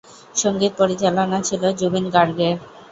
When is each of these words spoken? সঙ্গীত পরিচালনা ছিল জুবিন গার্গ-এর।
সঙ্গীত 0.35 0.73
পরিচালনা 0.79 1.37
ছিল 1.47 1.63
জুবিন 1.79 2.05
গার্গ-এর। 2.15 2.57